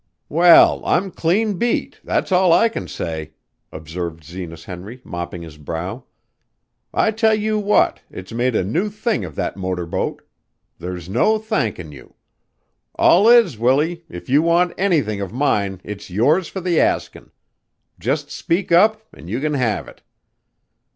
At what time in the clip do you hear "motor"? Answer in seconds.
9.57-9.85